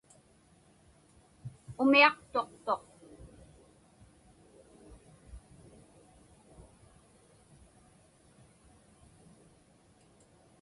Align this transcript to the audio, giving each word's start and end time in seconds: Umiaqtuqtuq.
Umiaqtuqtuq. 1.81 2.83